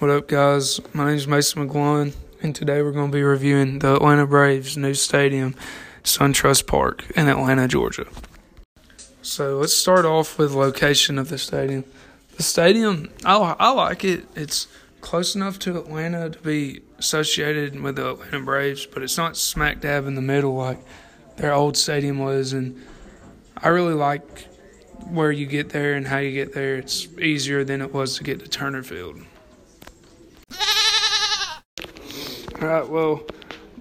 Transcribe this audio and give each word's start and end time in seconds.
What 0.00 0.10
up, 0.10 0.26
guys? 0.26 0.80
My 0.92 1.06
name 1.06 1.14
is 1.14 1.28
Mason 1.28 1.68
McGlone, 1.68 2.14
and 2.42 2.52
today 2.52 2.82
we're 2.82 2.90
going 2.90 3.12
to 3.12 3.16
be 3.16 3.22
reviewing 3.22 3.78
the 3.78 3.94
Atlanta 3.94 4.26
Braves' 4.26 4.76
new 4.76 4.92
stadium, 4.92 5.54
SunTrust 6.02 6.66
Park, 6.66 7.08
in 7.14 7.28
Atlanta, 7.28 7.68
Georgia. 7.68 8.08
So 9.22 9.58
let's 9.58 9.72
start 9.72 10.04
off 10.04 10.36
with 10.36 10.52
location 10.52 11.16
of 11.16 11.28
the 11.28 11.38
stadium. 11.38 11.84
The 12.36 12.42
stadium, 12.42 13.08
I, 13.24 13.36
I 13.36 13.70
like 13.70 14.04
it. 14.04 14.26
It's 14.34 14.66
close 15.00 15.36
enough 15.36 15.60
to 15.60 15.78
Atlanta 15.78 16.28
to 16.28 16.38
be 16.40 16.80
associated 16.98 17.80
with 17.80 17.94
the 17.94 18.14
Atlanta 18.14 18.40
Braves, 18.40 18.86
but 18.86 19.04
it's 19.04 19.16
not 19.16 19.36
smack 19.36 19.80
dab 19.80 20.08
in 20.08 20.16
the 20.16 20.22
middle 20.22 20.56
like 20.56 20.84
their 21.36 21.52
old 21.52 21.76
stadium 21.76 22.18
was. 22.18 22.52
And 22.52 22.82
I 23.58 23.68
really 23.68 23.94
like 23.94 24.48
where 25.08 25.30
you 25.30 25.46
get 25.46 25.68
there 25.68 25.94
and 25.94 26.08
how 26.08 26.18
you 26.18 26.32
get 26.32 26.52
there. 26.52 26.74
It's 26.78 27.06
easier 27.18 27.62
than 27.62 27.80
it 27.80 27.94
was 27.94 28.16
to 28.16 28.24
get 28.24 28.40
to 28.40 28.48
Turner 28.48 28.82
Field. 28.82 29.20
All 32.53 32.53
right, 32.64 32.88
well, 32.88 33.22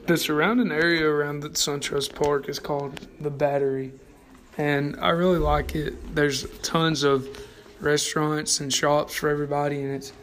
the 0.07 0.17
surrounding 0.17 0.71
area 0.71 1.07
around 1.07 1.41
the 1.41 1.49
SunTrust 1.49 2.13
Park 2.15 2.49
is 2.49 2.59
called 2.59 3.07
the 3.21 3.29
Battery, 3.29 3.93
and 4.57 4.97
I 4.99 5.09
really 5.09 5.39
like 5.39 5.75
it. 5.75 6.15
There's 6.15 6.45
tons 6.59 7.03
of 7.03 7.27
restaurants 7.79 8.59
and 8.59 8.73
shops 8.73 9.15
for 9.15 9.29
everybody, 9.29 9.81
and 9.81 9.95
it's 9.95 10.13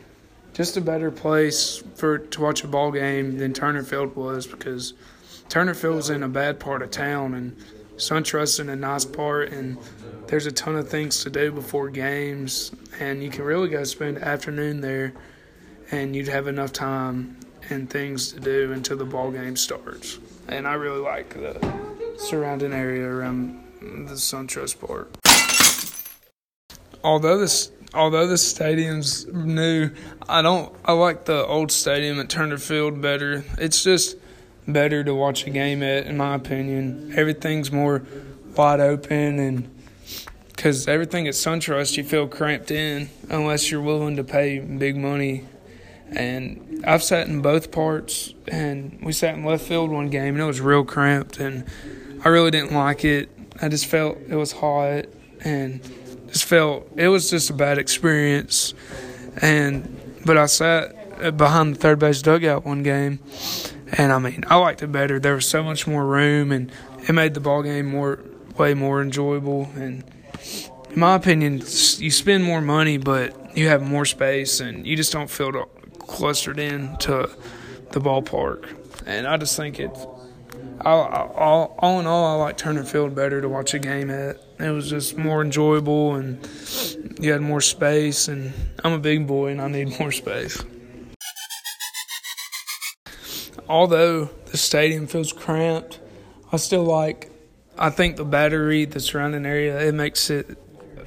just 0.52 0.76
a 0.76 0.80
better 0.80 1.10
place 1.10 1.82
for 1.94 2.18
to 2.18 2.40
watch 2.40 2.64
a 2.64 2.68
ball 2.68 2.90
game 2.90 3.38
than 3.38 3.52
Turner 3.52 3.82
Field 3.82 4.16
was 4.16 4.46
because 4.46 4.94
Turner 5.48 5.74
Field's 5.74 6.10
in 6.10 6.22
a 6.22 6.28
bad 6.28 6.60
part 6.60 6.82
of 6.82 6.90
town, 6.90 7.34
and 7.34 7.56
SunTrust's 7.96 8.60
in 8.60 8.68
a 8.68 8.76
nice 8.76 9.04
part, 9.04 9.52
and 9.52 9.78
there's 10.26 10.46
a 10.46 10.52
ton 10.52 10.76
of 10.76 10.88
things 10.88 11.22
to 11.22 11.30
do 11.30 11.52
before 11.52 11.88
games, 11.88 12.72
and 12.98 13.22
you 13.22 13.30
can 13.30 13.44
really 13.44 13.68
go 13.68 13.84
spend 13.84 14.18
afternoon 14.18 14.80
there, 14.80 15.12
and 15.90 16.14
you'd 16.14 16.28
have 16.28 16.46
enough 16.46 16.72
time 16.72 17.36
and 17.70 17.88
things 17.88 18.32
to 18.32 18.40
do 18.40 18.72
until 18.72 18.96
the 18.96 19.04
ball 19.04 19.30
game 19.30 19.56
starts. 19.56 20.18
And 20.48 20.66
I 20.66 20.74
really 20.74 21.00
like 21.00 21.34
the 21.34 21.80
surrounding 22.18 22.72
area 22.72 23.06
around 23.06 23.62
the 23.80 24.14
SunTrust 24.14 24.78
Park. 24.80 25.10
Although 27.02 27.38
this 27.38 27.70
although 27.94 28.26
the 28.26 28.38
stadium's 28.38 29.26
new, 29.26 29.90
I 30.28 30.42
don't 30.42 30.74
I 30.84 30.92
like 30.92 31.24
the 31.24 31.46
old 31.46 31.72
stadium 31.72 32.20
at 32.20 32.28
Turner 32.28 32.58
Field 32.58 33.00
better. 33.00 33.44
It's 33.58 33.82
just 33.82 34.16
better 34.68 35.02
to 35.02 35.14
watch 35.14 35.46
a 35.46 35.50
game 35.50 35.82
at 35.82 36.06
in 36.06 36.16
my 36.16 36.34
opinion. 36.34 37.12
Everything's 37.16 37.72
more 37.72 38.02
wide 38.56 38.80
open 38.80 39.38
and 39.38 39.70
because 40.48 40.86
everything 40.86 41.26
at 41.26 41.32
SunTrust 41.32 41.96
you 41.96 42.04
feel 42.04 42.28
cramped 42.28 42.70
in 42.70 43.08
unless 43.30 43.70
you're 43.70 43.80
willing 43.80 44.16
to 44.16 44.24
pay 44.24 44.58
big 44.58 44.96
money 44.96 45.46
and 46.12 46.82
I've 46.86 47.02
sat 47.02 47.28
in 47.28 47.42
both 47.42 47.70
parts, 47.70 48.34
and 48.48 48.98
we 49.02 49.12
sat 49.12 49.34
in 49.34 49.44
left 49.44 49.64
field 49.64 49.90
one 49.90 50.08
game, 50.08 50.34
and 50.34 50.40
it 50.40 50.46
was 50.46 50.60
real 50.60 50.84
cramped, 50.84 51.38
and 51.38 51.64
I 52.24 52.28
really 52.28 52.50
didn't 52.50 52.72
like 52.72 53.04
it. 53.04 53.30
I 53.62 53.68
just 53.68 53.86
felt 53.86 54.18
it 54.28 54.36
was 54.36 54.52
hot, 54.52 55.06
and 55.44 55.80
just 56.28 56.44
felt 56.44 56.90
it 56.96 57.08
was 57.08 57.30
just 57.30 57.50
a 57.50 57.54
bad 57.54 57.78
experience. 57.78 58.74
And 59.40 59.96
but 60.24 60.36
I 60.36 60.46
sat 60.46 61.36
behind 61.36 61.74
the 61.74 61.78
third 61.78 61.98
base 61.98 62.22
dugout 62.22 62.64
one 62.64 62.82
game, 62.82 63.20
and 63.92 64.12
I 64.12 64.18
mean 64.18 64.44
I 64.48 64.56
liked 64.56 64.82
it 64.82 64.92
better. 64.92 65.20
There 65.20 65.34
was 65.34 65.46
so 65.46 65.62
much 65.62 65.86
more 65.86 66.04
room, 66.04 66.52
and 66.52 66.72
it 67.06 67.12
made 67.12 67.34
the 67.34 67.40
ball 67.40 67.62
game 67.62 67.86
more 67.86 68.20
way 68.56 68.74
more 68.74 69.00
enjoyable. 69.00 69.70
And 69.74 70.04
in 70.90 70.98
my 70.98 71.14
opinion, 71.14 71.58
you 71.58 72.10
spend 72.10 72.44
more 72.44 72.60
money, 72.60 72.98
but 72.98 73.56
you 73.56 73.68
have 73.68 73.82
more 73.82 74.04
space, 74.04 74.60
and 74.60 74.86
you 74.86 74.96
just 74.96 75.12
don't 75.12 75.30
feel 75.30 75.52
clustered 76.10 76.58
in 76.58 76.96
to 76.98 77.30
the 77.92 78.00
ballpark. 78.00 78.76
And 79.06 79.26
I 79.26 79.36
just 79.36 79.56
think 79.56 79.78
it's 79.78 80.06
all, 80.82 81.04
all, 81.04 81.74
all 81.78 82.00
in 82.00 82.06
all, 82.06 82.26
I 82.26 82.42
like 82.42 82.56
Turner 82.56 82.84
Field 82.84 83.14
better 83.14 83.40
to 83.40 83.48
watch 83.48 83.74
a 83.74 83.78
game 83.78 84.10
at. 84.10 84.36
It 84.58 84.70
was 84.70 84.90
just 84.90 85.16
more 85.16 85.42
enjoyable, 85.42 86.14
and 86.14 86.46
you 87.18 87.32
had 87.32 87.40
more 87.40 87.60
space. 87.60 88.28
And 88.28 88.52
I'm 88.84 88.92
a 88.92 88.98
big 88.98 89.26
boy, 89.26 89.52
and 89.52 89.60
I 89.60 89.68
need 89.68 89.98
more 90.00 90.12
space. 90.12 90.62
Although 93.68 94.30
the 94.46 94.56
stadium 94.56 95.06
feels 95.06 95.32
cramped, 95.32 96.00
I 96.50 96.56
still 96.56 96.84
like. 96.84 97.30
I 97.78 97.90
think 97.90 98.16
the 98.16 98.24
battery, 98.24 98.84
the 98.84 99.00
surrounding 99.00 99.46
area, 99.46 99.80
it 99.80 99.94
makes 99.94 100.28
it 100.28 100.58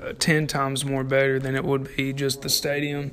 uh, 0.02 0.14
ten 0.18 0.48
times 0.48 0.86
more 0.86 1.04
better 1.04 1.40
than 1.40 1.56
it 1.56 1.64
would 1.64 1.96
be 1.96 2.14
just 2.14 2.42
the 2.42 2.50
stadium 2.50 3.12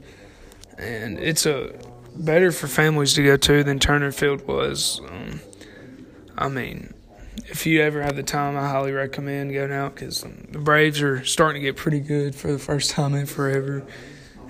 and 0.81 1.19
it's 1.19 1.47
a 1.47 1.73
better 2.17 2.53
for 2.53 2.67
families 2.67 3.15
to 3.15 3.23
go 3.23 3.37
to 3.37 3.63
than 3.63 3.79
Turner 3.79 4.13
Field 4.13 4.47
was. 4.47 5.01
Um, 5.09 5.41
I 6.37 6.49
mean, 6.49 6.95
if 7.47 7.67
you 7.67 7.83
ever 7.83 8.03
have 8.03 8.17
the 8.17 8.23
time, 8.23 8.57
I 8.57 8.69
highly 8.69 8.93
recommend 8.93 9.53
going 9.53 9.73
out 9.73 9.95
because 9.95 10.25
um, 10.25 10.47
the 10.51 10.59
Braves 10.59 11.03
are 11.03 11.25
starting 11.25 11.63
to 11.63 11.69
get 11.69 11.77
pretty 11.77 12.01
good 12.01 12.35
for 12.35 12.51
the 12.51 12.59
first 12.59 12.91
time 12.91 13.15
in 13.15 13.27
forever, 13.27 13.85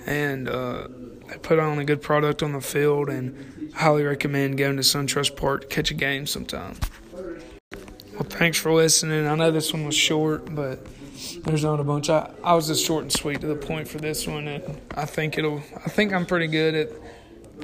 and 0.05 0.47
uh, 0.47 0.87
they 1.27 1.37
put 1.37 1.59
on 1.59 1.79
a 1.79 1.85
good 1.85 2.01
product 2.01 2.43
on 2.43 2.53
the 2.53 2.61
field. 2.61 3.09
And 3.09 3.71
I 3.75 3.79
highly 3.79 4.03
recommend 4.03 4.57
going 4.57 4.77
to 4.77 4.83
SunTrust 4.83 5.35
Park 5.35 5.61
to 5.61 5.67
catch 5.67 5.91
a 5.91 5.95
game 5.95 6.25
sometime. 6.25 6.77
Well, 7.13 8.23
thanks 8.23 8.57
for 8.57 8.71
listening. 8.71 9.25
I 9.25 9.35
know 9.35 9.51
this 9.51 9.73
one 9.73 9.85
was 9.85 9.95
short, 9.95 10.53
but 10.53 10.85
there's 11.43 11.63
not 11.63 11.79
a 11.79 11.83
bunch. 11.83 12.09
I, 12.09 12.31
I 12.43 12.53
was 12.53 12.67
just 12.67 12.85
short 12.85 13.03
and 13.03 13.11
sweet 13.11 13.41
to 13.41 13.47
the 13.47 13.55
point 13.55 13.87
for 13.87 13.97
this 13.97 14.27
one, 14.27 14.47
and 14.47 14.81
I 14.91 15.05
think 15.05 15.37
it'll. 15.37 15.61
I 15.85 15.89
think 15.89 16.13
I'm 16.13 16.25
pretty 16.25 16.47
good 16.47 16.75
at. 16.75 16.89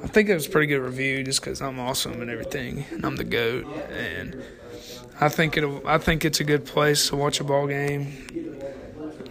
I 0.04 0.08
think 0.08 0.30
it 0.30 0.36
was 0.36 0.46
a 0.46 0.50
pretty 0.50 0.68
good 0.68 0.82
review 0.82 1.24
just 1.24 1.42
because 1.42 1.62
I'm 1.62 1.80
awesome 1.80 2.22
and 2.22 2.30
everything, 2.30 2.86
and 2.92 3.06
I'm 3.06 3.16
the 3.16 3.24
goat, 3.24 3.66
and 3.90 4.44
I 5.20 5.30
think 5.30 5.58
it'll. 5.58 5.86
I 5.88 5.98
think 5.98 6.26
it's 6.26 6.40
a 6.40 6.44
good 6.44 6.66
place 6.66 7.10
to 7.10 7.16
watch 7.16 7.40
a 7.40 7.44
ball 7.44 7.68
game, 7.68 8.62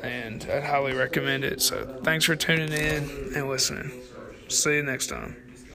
and 0.02 0.46
I'd 0.50 0.64
highly 0.64 0.94
recommend 0.94 1.44
it. 1.44 1.62
So 1.62 2.00
thanks 2.02 2.24
for 2.24 2.36
tuning 2.36 2.72
in 2.72 3.32
and 3.34 3.48
listening. 3.48 3.92
See 4.48 4.76
you 4.76 4.82
next 4.82 5.08
time. 5.08 5.45